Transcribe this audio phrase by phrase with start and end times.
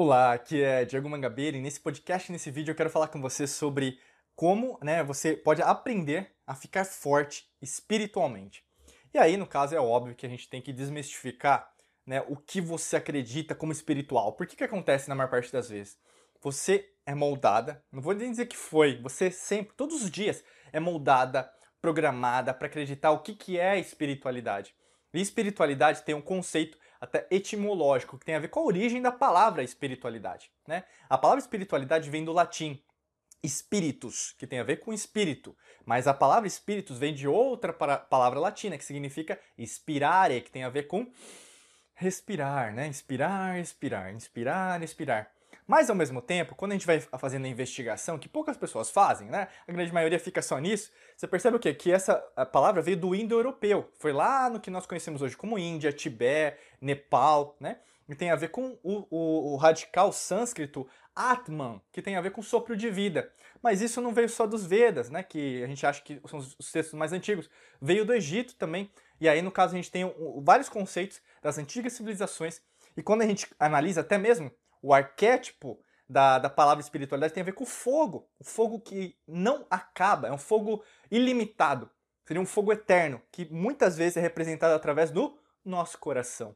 [0.00, 3.48] Olá, aqui é Diego Mangabeira e nesse podcast, nesse vídeo, eu quero falar com você
[3.48, 3.98] sobre
[4.36, 8.62] como né, você pode aprender a ficar forte espiritualmente.
[9.12, 11.68] E aí, no caso, é óbvio que a gente tem que desmistificar
[12.06, 14.34] né, o que você acredita como espiritual.
[14.34, 15.98] Por que, que acontece na maior parte das vezes?
[16.40, 20.78] Você é moldada, não vou nem dizer que foi, você sempre, todos os dias, é
[20.78, 21.50] moldada,
[21.82, 24.72] programada para acreditar o que, que é espiritualidade.
[25.12, 29.12] E espiritualidade tem um conceito até etimológico, que tem a ver com a origem da
[29.12, 30.50] palavra espiritualidade.
[30.66, 30.84] Né?
[31.08, 32.82] A palavra espiritualidade vem do latim
[33.46, 38.40] spiritus, que tem a ver com espírito, mas a palavra espíritus vem de outra palavra
[38.40, 41.06] latina, que significa inspirare, que tem a ver com
[41.94, 42.86] respirar, né?
[42.86, 45.37] Inspirar, expirar, inspirar, expirar.
[45.68, 49.28] Mas ao mesmo tempo, quando a gente vai fazendo a investigação, que poucas pessoas fazem,
[49.28, 49.48] né?
[49.66, 50.90] A grande maioria fica só nisso.
[51.14, 51.74] Você percebe o quê?
[51.74, 52.14] Que essa
[52.50, 53.86] palavra veio do indo-europeu.
[53.98, 57.80] Foi lá no que nós conhecemos hoje como Índia, Tibete, Nepal, né?
[58.08, 62.30] E tem a ver com o, o, o radical sânscrito Atman, que tem a ver
[62.30, 63.30] com sopro de vida.
[63.62, 65.22] Mas isso não veio só dos Vedas, né?
[65.22, 67.50] Que a gente acha que são os textos mais antigos.
[67.78, 68.90] Veio do Egito também.
[69.20, 72.62] E aí, no caso, a gente tem vários conceitos das antigas civilizações.
[72.96, 74.50] E quando a gente analisa até mesmo
[74.82, 78.28] o arquétipo da, da palavra espiritualidade tem a ver com o fogo.
[78.38, 81.90] O fogo que não acaba, é um fogo ilimitado.
[82.26, 86.54] Seria um fogo eterno, que muitas vezes é representado através do nosso coração.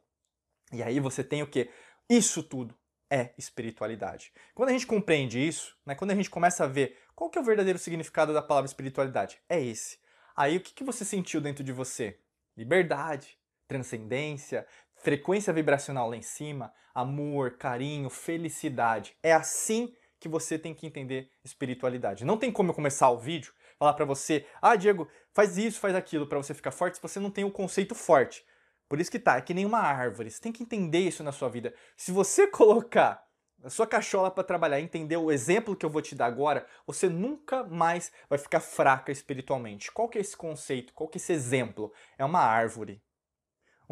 [0.72, 1.70] E aí você tem o que?
[2.08, 2.74] Isso tudo
[3.10, 4.32] é espiritualidade.
[4.54, 7.40] Quando a gente compreende isso, né, quando a gente começa a ver qual que é
[7.42, 9.98] o verdadeiro significado da palavra espiritualidade, é esse.
[10.34, 12.18] Aí o que, que você sentiu dentro de você?
[12.56, 14.66] Liberdade, transcendência,
[15.02, 19.16] frequência vibracional lá em cima, amor, carinho, felicidade.
[19.22, 22.24] É assim que você tem que entender espiritualidade.
[22.24, 25.94] Não tem como eu começar o vídeo falar para você: "Ah, Diego, faz isso, faz
[25.94, 28.44] aquilo para você ficar forte", se você não tem o um conceito forte.
[28.88, 30.30] Por isso que tá, é que nem uma árvore.
[30.30, 31.74] Você tem que entender isso na sua vida.
[31.96, 33.24] Se você colocar
[33.64, 37.08] a sua cachola para trabalhar, entender o exemplo que eu vou te dar agora, você
[37.08, 39.90] nunca mais vai ficar fraca espiritualmente.
[39.90, 40.92] Qual que é esse conceito?
[40.94, 41.92] Qual que é esse exemplo?
[42.18, 43.02] É uma árvore.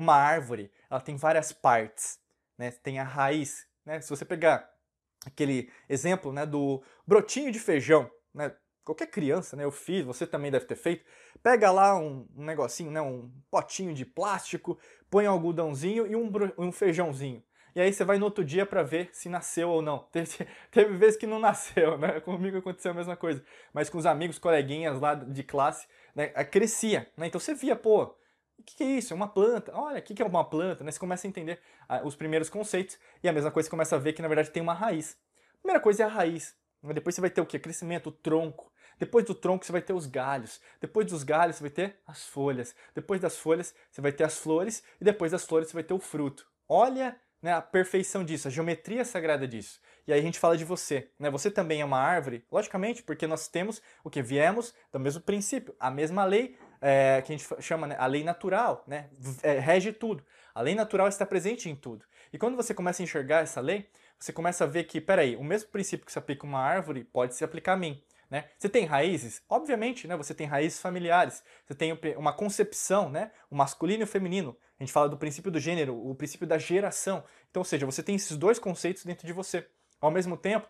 [0.00, 2.18] Uma árvore, ela tem várias partes,
[2.56, 2.70] né?
[2.70, 4.00] Tem a raiz, né?
[4.00, 4.66] Se você pegar
[5.26, 8.50] aquele exemplo, né, do brotinho de feijão, né?
[8.82, 11.04] Qualquer criança, né, eu fiz, você também deve ter feito.
[11.42, 14.78] Pega lá um, um negocinho, né, um potinho de plástico,
[15.10, 17.44] põe um algodãozinho e um, um feijãozinho.
[17.74, 19.98] E aí você vai no outro dia para ver se nasceu ou não.
[20.10, 22.20] Teve, teve vezes que não nasceu, né?
[22.24, 23.44] Comigo aconteceu a mesma coisa.
[23.74, 27.26] Mas com os amigos, coleguinhas lá de classe, né, crescia, né?
[27.26, 28.16] Então você via, pô,
[28.60, 29.12] o que, é isso?
[29.12, 29.72] É uma planta.
[29.74, 30.84] Olha, o que, é uma planta?
[30.84, 30.90] Né?
[30.90, 33.98] Você começa a entender ah, os primeiros conceitos e a mesma coisa você começa a
[33.98, 35.16] ver que na verdade tem uma raiz.
[35.54, 36.54] A primeira coisa é a raiz.
[36.82, 37.58] Depois você vai ter o que?
[37.58, 38.72] Crescimento, o tronco.
[38.98, 40.60] Depois do tronco você vai ter os galhos.
[40.80, 42.74] Depois dos galhos você vai ter as folhas.
[42.94, 44.82] Depois das folhas você vai ter as flores.
[45.00, 46.46] E depois das flores você vai ter o fruto.
[46.68, 49.80] Olha né, a perfeição disso, a geometria sagrada disso.
[50.06, 51.10] E aí a gente fala de você.
[51.18, 51.30] Né?
[51.30, 54.22] Você também é uma árvore, logicamente, porque nós temos o que?
[54.22, 58.24] Viemos do mesmo princípio, a mesma lei é, que a gente chama né, a lei
[58.24, 59.10] natural, né?
[59.42, 60.24] É, rege tudo.
[60.54, 62.04] A lei natural está presente em tudo.
[62.32, 65.44] E quando você começa a enxergar essa lei, você começa a ver que, peraí, o
[65.44, 68.02] mesmo princípio que se aplica a uma árvore pode se aplicar a mim.
[68.30, 68.48] Né?
[68.56, 69.42] Você tem raízes?
[69.48, 70.16] Obviamente, né?
[70.16, 73.32] você tem raízes familiares, você tem uma concepção, né?
[73.50, 74.56] o masculino e o feminino.
[74.78, 77.24] A gente fala do princípio do gênero, o princípio da geração.
[77.50, 79.66] Então, ou seja, você tem esses dois conceitos dentro de você.
[80.00, 80.68] Ao mesmo tempo,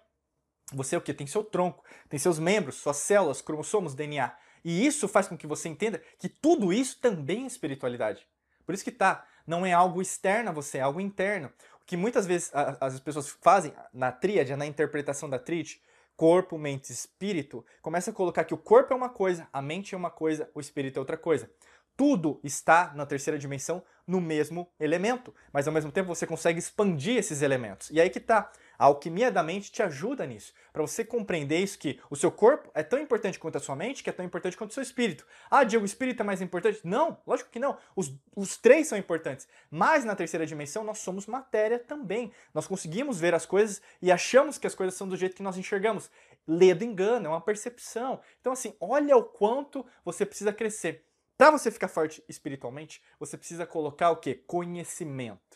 [0.73, 1.13] você é o que?
[1.13, 4.35] Tem seu tronco, tem seus membros, suas células, cromossomos, DNA.
[4.65, 8.27] E isso faz com que você entenda que tudo isso também é espiritualidade.
[8.65, 11.51] Por isso que tá, não é algo externo a você, é algo interno.
[11.83, 15.81] O que muitas vezes as pessoas fazem na tríade, na interpretação da tríade,
[16.17, 19.99] corpo, mente, espírito, começa a colocar que o corpo é uma coisa, a mente é
[19.99, 21.51] uma coisa, o espírito é outra coisa.
[21.97, 27.17] Tudo está na terceira dimensão no mesmo elemento, mas ao mesmo tempo você consegue expandir
[27.17, 27.91] esses elementos.
[27.91, 28.51] E aí que tá.
[28.81, 32.71] A alquimia da mente te ajuda nisso, para você compreender isso que o seu corpo
[32.73, 35.27] é tão importante quanto a sua mente, que é tão importante quanto o seu espírito.
[35.51, 36.81] Ah, Diego, o espírito é mais importante?
[36.83, 37.77] Não, lógico que não.
[37.95, 39.47] Os, os três são importantes.
[39.71, 42.33] Mas na terceira dimensão nós somos matéria também.
[42.55, 45.59] Nós conseguimos ver as coisas e achamos que as coisas são do jeito que nós
[45.59, 46.11] enxergamos.
[46.49, 48.19] Ledo engano, é uma percepção.
[48.41, 51.05] Então assim, olha o quanto você precisa crescer.
[51.37, 54.37] Para você ficar forte espiritualmente, você precisa colocar o que?
[54.37, 55.50] Conhecimento.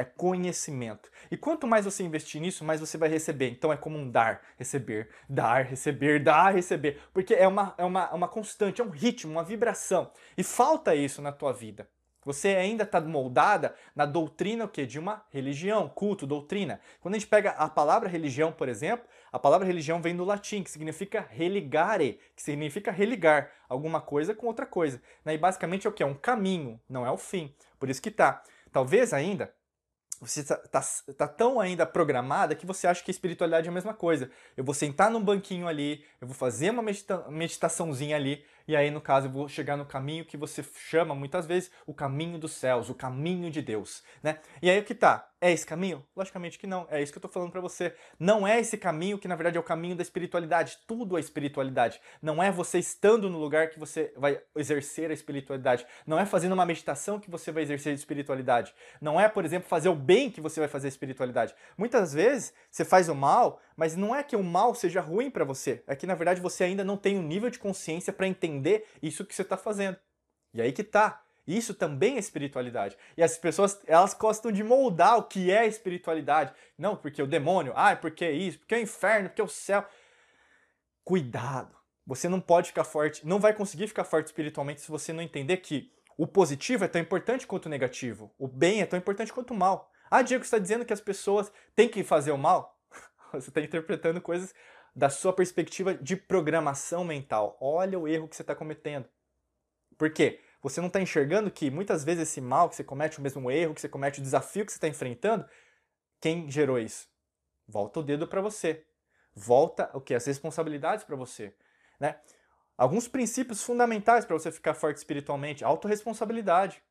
[0.00, 1.10] É conhecimento.
[1.30, 3.50] E quanto mais você investir nisso, mais você vai receber.
[3.50, 6.98] Então é como um dar, receber, dar, receber, dar, receber.
[7.12, 10.10] Porque é uma, é uma, uma constante, é um ritmo, uma vibração.
[10.38, 11.86] E falta isso na tua vida.
[12.24, 14.86] Você ainda está moldada na doutrina o quê?
[14.86, 16.80] de uma religião, culto, doutrina.
[17.00, 20.62] Quando a gente pega a palavra religião, por exemplo, a palavra religião vem do latim,
[20.62, 25.02] que significa religare, que significa religar alguma coisa com outra coisa.
[25.24, 25.34] Né?
[25.34, 26.02] E basicamente é o que?
[26.02, 27.54] É um caminho, não é o fim.
[27.78, 28.42] Por isso que tá.
[28.72, 29.52] Talvez ainda
[30.20, 30.82] você tá, tá,
[31.16, 34.30] tá, tão ainda programada que você acha que a espiritualidade é a mesma coisa.
[34.56, 38.88] Eu vou sentar num banquinho ali, eu vou fazer uma medita meditaçãozinha ali, e aí,
[38.88, 42.52] no caso, eu vou chegar no caminho que você chama muitas vezes o caminho dos
[42.52, 44.38] céus, o caminho de Deus, né?
[44.62, 45.28] E aí o que tá?
[45.40, 46.04] É esse caminho?
[46.14, 46.86] Logicamente que não.
[46.90, 47.94] É isso que eu tô falando para você.
[48.18, 50.78] Não é esse caminho que na verdade é o caminho da espiritualidade.
[50.86, 51.98] Tudo é espiritualidade.
[52.20, 55.86] Não é você estando no lugar que você vai exercer a espiritualidade.
[56.06, 58.74] Não é fazendo uma meditação que você vai exercer a espiritualidade.
[59.00, 61.54] Não é, por exemplo, fazer o bem que você vai fazer a espiritualidade.
[61.78, 65.44] Muitas vezes você faz o mal, mas não é que o mal seja ruim para
[65.44, 65.84] você.
[65.86, 69.24] É que na verdade você ainda não tem um nível de consciência para entender isso
[69.24, 69.96] que você está fazendo.
[70.52, 71.22] E aí que tá.
[71.46, 72.96] Isso também é espiritualidade.
[73.16, 76.52] E as pessoas, elas gostam de moldar o que é espiritualidade.
[76.76, 79.48] Não, porque o demônio, ah, porque é isso, porque é o inferno, porque é o
[79.48, 79.86] céu.
[81.04, 81.76] Cuidado.
[82.04, 85.58] Você não pode ficar forte, não vai conseguir ficar forte espiritualmente se você não entender
[85.58, 88.34] que o positivo é tão importante quanto o negativo.
[88.36, 89.90] O bem é tão importante quanto o mal.
[90.10, 92.78] Ah, Diego está dizendo que as pessoas têm que fazer o mal?
[93.32, 94.52] Você está interpretando coisas
[94.94, 97.56] da sua perspectiva de programação mental.
[97.60, 99.08] Olha o erro que você está cometendo.
[99.96, 100.40] Por quê?
[100.62, 103.72] Você não está enxergando que muitas vezes esse mal que você comete, o mesmo erro
[103.72, 105.46] que você comete, o desafio que você está enfrentando,
[106.20, 107.08] quem gerou isso?
[107.68, 108.84] Volta o dedo para você.
[109.32, 110.12] Volta o que?
[110.12, 111.54] As responsabilidades para você.
[112.00, 112.18] Né?
[112.76, 116.82] Alguns princípios fundamentais para você ficar forte espiritualmente: autorresponsabilidade.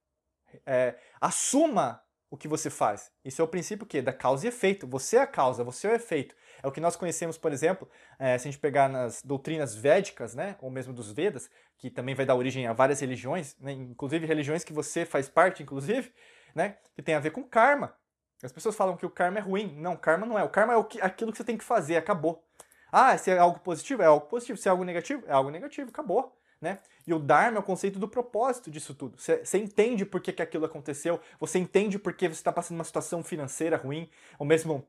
[0.65, 3.11] É, assuma o que você faz.
[3.25, 4.87] Isso é o princípio que da causa e efeito.
[4.87, 6.35] Você é a causa, você é o efeito.
[6.61, 7.89] É o que nós conhecemos, por exemplo,
[8.19, 12.13] é, se a gente pegar nas doutrinas védicas, né, ou mesmo dos Vedas, que também
[12.13, 16.13] vai dar origem a várias religiões, né, inclusive religiões que você faz parte, inclusive,
[16.53, 17.95] né, que tem a ver com karma.
[18.43, 19.75] As pessoas falam que o karma é ruim.
[19.77, 20.43] Não, karma não é.
[20.43, 22.45] O karma é o que, aquilo que você tem que fazer, acabou.
[22.91, 24.57] Ah, se é algo positivo, é algo positivo.
[24.57, 26.38] Se é algo negativo, é algo negativo, acabou.
[26.61, 26.79] Né?
[27.07, 29.17] E o Dharma é o conceito do propósito disso tudo.
[29.17, 32.83] Você entende por que, que aquilo aconteceu, você entende por que você está passando uma
[32.83, 34.85] situação financeira ruim, ou mesmo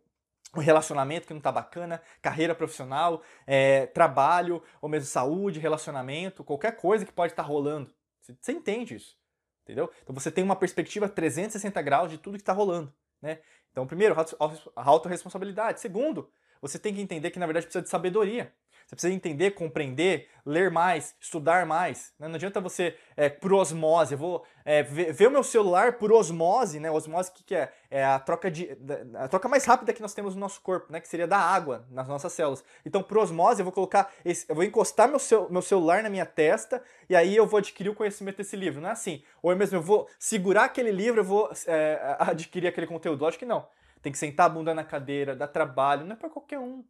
[0.56, 6.76] um relacionamento que não está bacana, carreira profissional, é, trabalho, ou mesmo saúde, relacionamento, qualquer
[6.76, 7.94] coisa que pode estar tá rolando.
[8.20, 9.16] Você entende isso,
[9.62, 9.90] entendeu?
[10.02, 13.38] Então você tem uma perspectiva 360 graus de tudo que está rolando, né?
[13.70, 15.80] Então, primeiro, a autorresponsabilidade.
[15.80, 16.28] Segundo,
[16.60, 18.52] você tem que entender que na verdade precisa de sabedoria.
[18.90, 22.12] Você precisa entender, compreender, ler mais, estudar mais.
[22.18, 22.26] Né?
[22.26, 26.10] Não adianta você, é, por osmose, eu vou é, ver, ver, o meu celular por
[26.10, 26.90] osmose, né?
[26.90, 27.72] Osmose, o que, que é?
[27.88, 28.76] É a troca, de,
[29.14, 30.98] a troca mais rápida que nós temos no nosso corpo, né?
[30.98, 32.64] Que seria da água nas nossas células.
[32.84, 36.10] Então, por osmose, eu vou colocar, esse, eu vou encostar meu, cel, meu celular na
[36.10, 38.80] minha testa e aí eu vou adquirir o conhecimento desse livro.
[38.80, 39.22] Não é assim.
[39.40, 43.22] Ou mesmo eu vou segurar aquele livro, eu vou é, adquirir aquele conteúdo.
[43.22, 43.68] Lógico que não.
[44.02, 46.82] Tem que sentar a bunda na cadeira, dar trabalho, não é para qualquer um.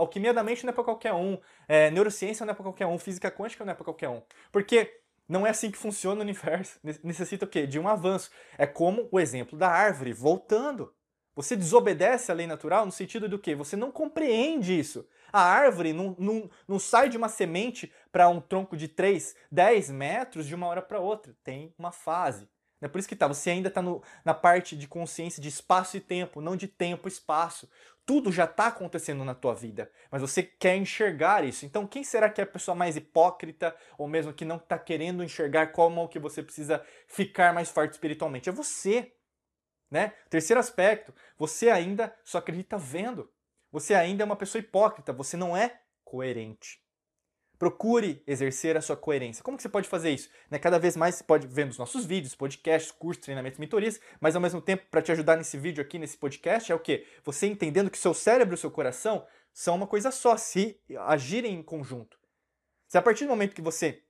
[0.00, 1.38] Alquimia da mente não é para qualquer um.
[1.68, 2.98] É, neurociência não é para qualquer um.
[2.98, 4.22] Física quântica não é para qualquer um.
[4.50, 6.78] Porque não é assim que funciona o universo.
[7.04, 7.66] Necessita o quê?
[7.66, 8.30] De um avanço.
[8.58, 10.92] É como o exemplo da árvore, voltando.
[11.36, 13.54] Você desobedece à lei natural no sentido do que?
[13.54, 15.06] Você não compreende isso.
[15.32, 19.90] A árvore não, não, não sai de uma semente para um tronco de 3, 10
[19.90, 21.34] metros de uma hora para outra.
[21.44, 22.48] Tem uma fase.
[22.80, 23.82] É por isso que tá, você ainda está
[24.24, 27.68] na parte de consciência de espaço e tempo, não de tempo e espaço.
[28.10, 31.64] Tudo já está acontecendo na tua vida, mas você quer enxergar isso.
[31.64, 35.22] Então, quem será que é a pessoa mais hipócrita ou mesmo que não está querendo
[35.22, 38.48] enxergar como que você precisa ficar mais forte espiritualmente?
[38.48, 39.12] É você.
[39.88, 40.12] Né?
[40.28, 43.32] Terceiro aspecto, você ainda só acredita vendo.
[43.70, 46.82] Você ainda é uma pessoa hipócrita, você não é coerente.
[47.60, 49.44] Procure exercer a sua coerência.
[49.44, 50.30] Como que você pode fazer isso?
[50.50, 54.34] Né, cada vez mais você pode ver nos nossos vídeos, podcasts, cursos, treinamentos, mentorias, mas
[54.34, 57.06] ao mesmo tempo, para te ajudar nesse vídeo aqui, nesse podcast, é o quê?
[57.22, 61.62] Você entendendo que seu cérebro e seu coração são uma coisa só, se agirem em
[61.62, 62.18] conjunto.
[62.88, 64.04] Se a partir do momento que você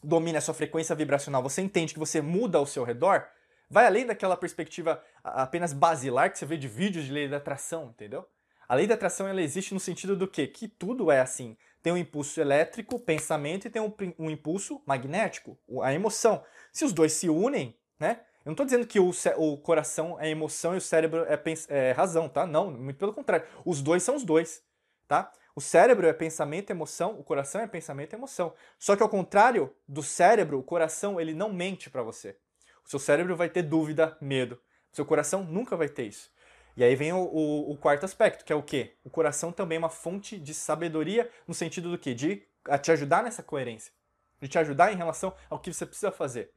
[0.00, 3.26] domina a sua frequência vibracional, você entende que você muda ao seu redor,
[3.68, 7.88] vai além daquela perspectiva apenas basilar que você vê de vídeos de lei da atração,
[7.88, 8.24] entendeu?
[8.68, 10.46] A lei da atração ela existe no sentido do quê?
[10.46, 15.58] Que tudo é assim tem um impulso elétrico, pensamento, e tem um, um impulso magnético,
[15.82, 16.42] a emoção.
[16.72, 18.20] Se os dois se unem, né?
[18.42, 21.38] Eu não estou dizendo que o, o, coração é emoção e o cérebro é,
[21.68, 22.46] é, razão, tá?
[22.46, 23.46] Não, muito pelo contrário.
[23.66, 24.62] Os dois são os dois,
[25.06, 25.30] tá?
[25.54, 28.54] O cérebro é pensamento emoção, o coração é pensamento emoção.
[28.78, 32.34] Só que ao contrário do cérebro, o coração ele não mente para você.
[32.82, 34.54] O seu cérebro vai ter dúvida, medo.
[34.90, 36.30] O seu coração nunca vai ter isso.
[36.76, 38.94] E aí vem o, o, o, quarto aspecto, que é o quê?
[39.04, 42.14] O coração também é uma fonte de sabedoria no sentido do quê?
[42.14, 42.46] De
[42.82, 43.92] te ajudar nessa coerência.
[44.40, 46.50] De te ajudar em relação ao que você precisa fazer.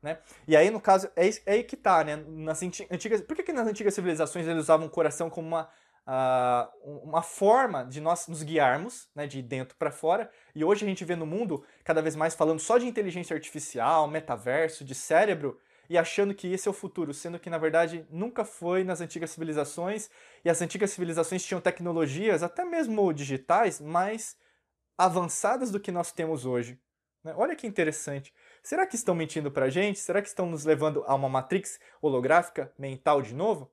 [0.00, 0.18] Né?
[0.46, 2.16] E aí, no caso, é, é aí que tá, né?
[2.16, 5.62] Nas antigas, por que, que nas antigas civilizações eles usavam o coração como uma,
[6.06, 10.30] uh, uma forma de nós nos guiarmos, né, de dentro para fora?
[10.54, 14.06] E hoje a gente vê no mundo cada vez mais falando só de inteligência artificial,
[14.06, 18.44] metaverso, de cérebro, e achando que esse é o futuro, sendo que na verdade nunca
[18.44, 20.10] foi nas antigas civilizações,
[20.44, 24.36] e as antigas civilizações tinham tecnologias, até mesmo digitais, mais
[24.96, 26.78] avançadas do que nós temos hoje.
[27.22, 27.34] Né?
[27.36, 28.32] Olha que interessante.
[28.62, 29.98] Será que estão mentindo pra gente?
[29.98, 33.70] Será que estão nos levando a uma matrix holográfica mental de novo?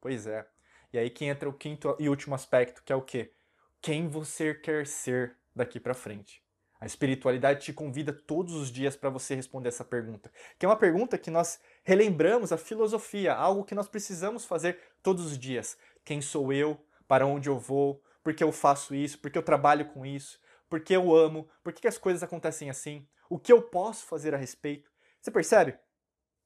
[0.00, 0.46] Pois é.
[0.92, 3.32] E aí que entra o quinto e último aspecto, que é o quê?
[3.80, 6.43] Quem você quer ser daqui para frente?
[6.84, 10.76] A espiritualidade te convida todos os dias para você responder essa pergunta, que é uma
[10.76, 15.78] pergunta que nós relembramos a filosofia, algo que nós precisamos fazer todos os dias.
[16.04, 16.78] Quem sou eu?
[17.08, 18.02] Para onde eu vou?
[18.22, 19.18] Por que eu faço isso?
[19.18, 20.38] Por que eu trabalho com isso?
[20.68, 21.48] Por que eu amo?
[21.62, 23.08] Por que as coisas acontecem assim?
[23.30, 24.90] O que eu posso fazer a respeito?
[25.22, 25.78] Você percebe?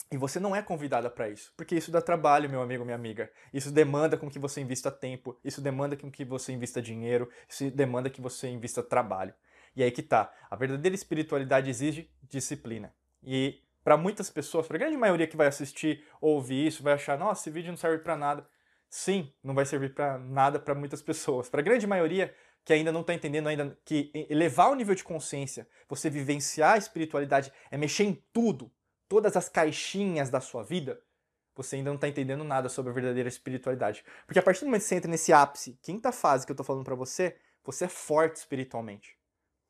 [0.08, 3.28] E você não é convidada para isso, porque isso dá trabalho, meu amigo, minha amiga.
[3.52, 7.68] Isso demanda com que você invista tempo, isso demanda com que você invista dinheiro, isso
[7.72, 9.34] demanda que você invista trabalho.
[9.78, 10.34] E aí que tá.
[10.50, 12.92] A verdadeira espiritualidade exige disciplina.
[13.22, 16.94] E para muitas pessoas, para a grande maioria que vai assistir ou ouvir isso, vai
[16.94, 18.44] achar, nossa, esse vídeo não serve para nada.
[18.90, 21.48] Sim, não vai servir para nada para muitas pessoas.
[21.48, 25.04] Para a grande maioria que ainda não está entendendo ainda que elevar o nível de
[25.04, 28.72] consciência, você vivenciar a espiritualidade é mexer em tudo,
[29.08, 31.00] todas as caixinhas da sua vida,
[31.54, 34.04] você ainda não está entendendo nada sobre a verdadeira espiritualidade.
[34.26, 36.66] Porque a partir do momento que você entra nesse ápice, quinta fase que eu estou
[36.66, 39.17] falando para você, você é forte espiritualmente.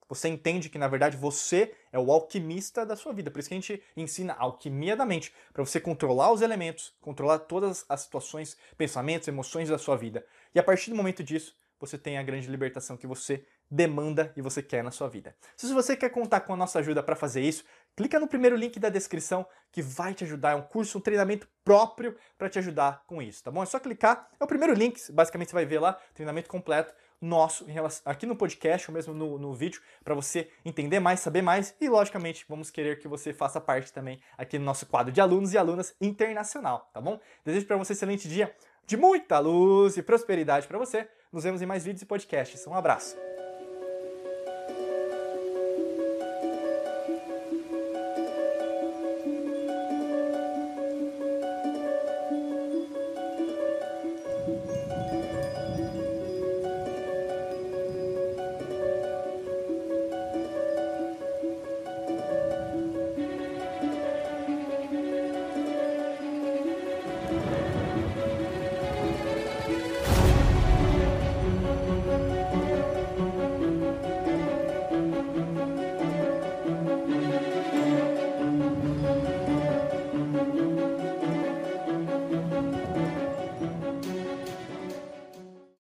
[0.09, 3.31] Você entende que, na verdade, você é o alquimista da sua vida.
[3.31, 6.95] Por isso que a gente ensina a alquimia da mente, para você controlar os elementos,
[7.01, 10.25] controlar todas as situações, pensamentos, emoções da sua vida.
[10.55, 14.41] E a partir do momento disso, você tem a grande libertação que você demanda e
[14.41, 15.37] você quer na sua vida.
[15.57, 18.81] Se você quer contar com a nossa ajuda para fazer isso, clica no primeiro link
[18.81, 20.53] da descrição que vai te ajudar.
[20.53, 23.63] É um curso, um treinamento próprio para te ajudar com isso, tá bom?
[23.63, 27.65] É só clicar, é o primeiro link, basicamente você vai ver lá, treinamento completo nosso
[27.65, 31.75] relação, aqui no podcast ou mesmo no, no vídeo para você entender mais, saber mais
[31.81, 35.53] e, logicamente, vamos querer que você faça parte também aqui no nosso quadro de alunos
[35.53, 37.21] e alunas internacional, tá bom?
[37.45, 38.55] Desejo para você um excelente dia
[38.87, 41.09] de muita luz e prosperidade para você.
[41.33, 42.67] Nos vemos em mais vídeos e podcasts.
[42.67, 43.38] Um abraço.